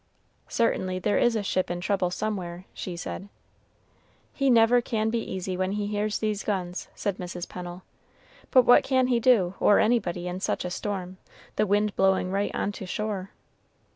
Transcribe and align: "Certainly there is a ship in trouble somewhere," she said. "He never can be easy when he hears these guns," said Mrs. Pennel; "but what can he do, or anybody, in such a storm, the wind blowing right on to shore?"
"Certainly 0.47 0.97
there 0.97 1.19
is 1.19 1.35
a 1.35 1.43
ship 1.43 1.69
in 1.69 1.79
trouble 1.79 2.09
somewhere," 2.09 2.65
she 2.73 2.95
said. 2.97 3.29
"He 4.33 4.49
never 4.49 4.81
can 4.81 5.11
be 5.11 5.19
easy 5.19 5.55
when 5.55 5.73
he 5.73 5.85
hears 5.85 6.17
these 6.17 6.43
guns," 6.43 6.87
said 6.95 7.17
Mrs. 7.17 7.47
Pennel; 7.47 7.83
"but 8.49 8.63
what 8.65 8.83
can 8.83 9.09
he 9.09 9.19
do, 9.19 9.53
or 9.59 9.77
anybody, 9.77 10.27
in 10.27 10.39
such 10.39 10.65
a 10.65 10.71
storm, 10.71 11.17
the 11.55 11.67
wind 11.67 11.95
blowing 11.95 12.31
right 12.31 12.49
on 12.55 12.71
to 12.71 12.87
shore?" 12.87 13.29